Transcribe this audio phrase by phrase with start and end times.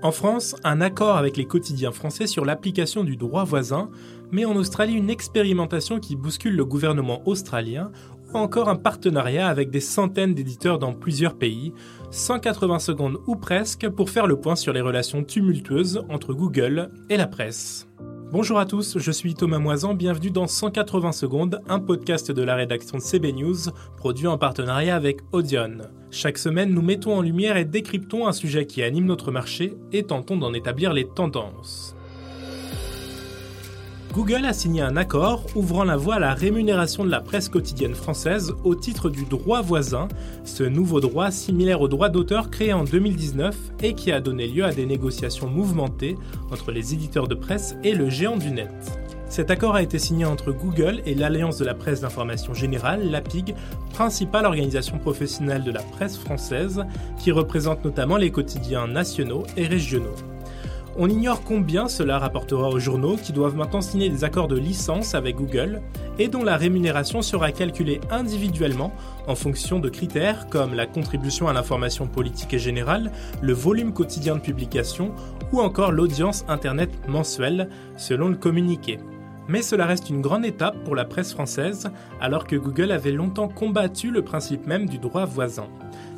[0.00, 3.90] En France, un accord avec les quotidiens français sur l'application du droit voisin,
[4.30, 7.90] mais en Australie une expérimentation qui bouscule le gouvernement australien,
[8.32, 11.72] ou encore un partenariat avec des centaines d'éditeurs dans plusieurs pays,
[12.12, 17.16] 180 secondes ou presque pour faire le point sur les relations tumultueuses entre Google et
[17.16, 17.87] la presse.
[18.30, 22.56] Bonjour à tous, je suis Thomas Moisan, bienvenue dans 180 secondes, un podcast de la
[22.56, 23.56] rédaction de CB News,
[23.96, 25.78] produit en partenariat avec Audion.
[26.10, 30.02] Chaque semaine, nous mettons en lumière et décryptons un sujet qui anime notre marché et
[30.02, 31.96] tentons d'en établir les tendances.
[34.18, 37.94] Google a signé un accord ouvrant la voie à la rémunération de la presse quotidienne
[37.94, 40.08] française au titre du droit voisin,
[40.42, 44.64] ce nouveau droit similaire au droit d'auteur créé en 2019 et qui a donné lieu
[44.64, 46.16] à des négociations mouvementées
[46.50, 48.72] entre les éditeurs de presse et le géant du net.
[49.28, 53.54] Cet accord a été signé entre Google et l'Alliance de la presse d'information générale, l'APIG,
[53.92, 56.84] principale organisation professionnelle de la presse française,
[57.18, 60.16] qui représente notamment les quotidiens nationaux et régionaux.
[61.00, 65.14] On ignore combien cela rapportera aux journaux qui doivent maintenant signer des accords de licence
[65.14, 65.80] avec Google
[66.18, 68.92] et dont la rémunération sera calculée individuellement
[69.28, 74.34] en fonction de critères comme la contribution à l'information politique et générale, le volume quotidien
[74.34, 75.14] de publication
[75.52, 78.98] ou encore l'audience Internet mensuelle selon le communiqué.
[79.48, 83.48] Mais cela reste une grande étape pour la presse française alors que Google avait longtemps
[83.48, 85.68] combattu le principe même du droit voisin.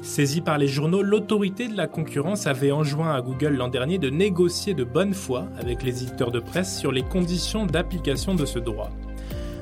[0.03, 4.11] Saisie par les journaux, l'autorité de la concurrence avait enjoint à Google l'an dernier de
[4.11, 8.59] négocier de bonne foi avec les éditeurs de presse sur les conditions d'application de ce
[8.59, 8.91] droit.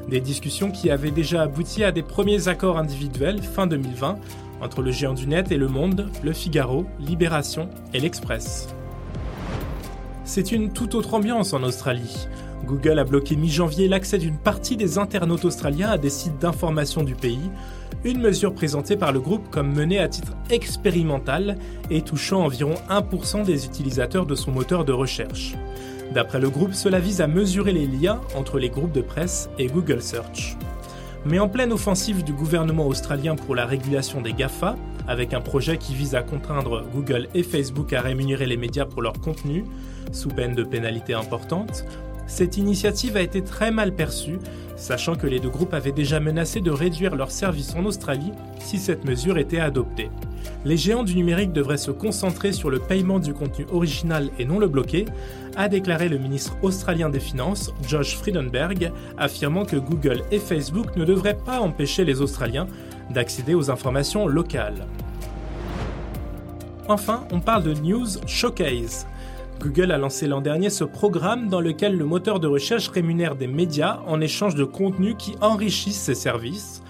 [0.08, 4.19] Des discussions qui avaient déjà abouti à des premiers accords individuels fin 2020
[4.62, 8.75] entre le géant du net et Le Monde, Le Figaro, Libération et l'Express.
[10.25, 12.28] C'est une toute autre ambiance en Australie.
[12.64, 17.15] Google a bloqué mi-janvier l'accès d'une partie des internautes australiens à des sites d'information du
[17.15, 17.50] pays,
[18.05, 21.56] une mesure présentée par le groupe comme menée à titre expérimental
[21.91, 25.55] et touchant environ 1% des utilisateurs de son moteur de recherche.
[26.12, 29.67] D'après le groupe, cela vise à mesurer les liens entre les groupes de presse et
[29.67, 30.56] Google Search.
[31.27, 35.78] Mais en pleine offensive du gouvernement australien pour la régulation des GAFA, avec un projet
[35.78, 39.65] qui vise à contraindre Google et Facebook à rémunérer les médias pour leur contenu,
[40.12, 41.84] sous peine de pénalités importantes,
[42.28, 44.39] cette initiative a été très mal perçue,
[44.77, 48.78] sachant que les deux groupes avaient déjà menacé de réduire leurs services en Australie si
[48.78, 50.11] cette mesure était adoptée.
[50.65, 54.59] Les géants du numérique devraient se concentrer sur le paiement du contenu original et non
[54.59, 55.06] le bloquer,
[55.56, 61.05] a déclaré le ministre australien des Finances, Josh Friedenberg, affirmant que Google et Facebook ne
[61.05, 62.69] devraient pas empêcher les Australiens
[63.11, 64.87] d'accéder aux informations locales.
[66.87, 69.06] Enfin, on parle de News Showcase.
[69.60, 73.48] Google a lancé l'an dernier ce programme dans lequel le moteur de recherche rémunère des
[73.48, 76.82] médias en échange de contenus qui enrichissent ses services.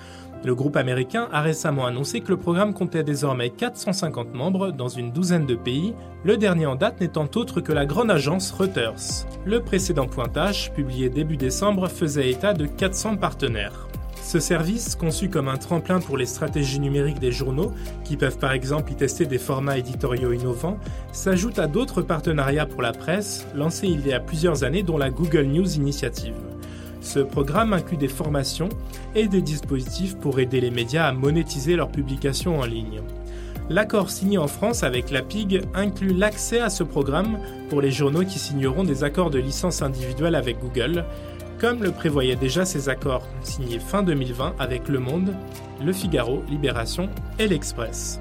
[0.44, 5.10] Le groupe américain a récemment annoncé que le programme comptait désormais 450 membres dans une
[5.10, 9.26] douzaine de pays, le dernier en date n'étant autre que la grande agence Reuters.
[9.46, 13.87] Le précédent pointage, publié début décembre, faisait état de 400 partenaires.
[14.28, 17.72] Ce service, conçu comme un tremplin pour les stratégies numériques des journaux,
[18.04, 20.76] qui peuvent par exemple y tester des formats éditoriaux innovants,
[21.12, 25.08] s'ajoute à d'autres partenariats pour la presse lancés il y a plusieurs années dont la
[25.08, 26.34] Google News Initiative.
[27.00, 28.68] Ce programme inclut des formations
[29.14, 33.00] et des dispositifs pour aider les médias à monétiser leurs publications en ligne.
[33.70, 37.38] L'accord signé en France avec la PIG inclut l'accès à ce programme
[37.70, 41.06] pour les journaux qui signeront des accords de licence individuelle avec Google,
[41.58, 45.34] comme le prévoyaient déjà ces accords signés fin 2020 avec Le Monde,
[45.84, 47.08] Le Figaro, Libération
[47.38, 48.20] et l'Express.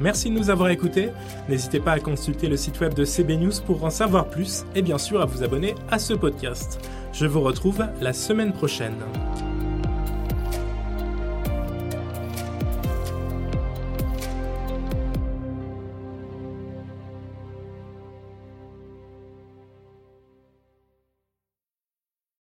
[0.00, 1.10] Merci de nous avoir écoutés.
[1.48, 4.82] N'hésitez pas à consulter le site web de CB News pour en savoir plus et
[4.82, 6.80] bien sûr à vous abonner à ce podcast.
[7.12, 8.96] Je vous retrouve la semaine prochaine.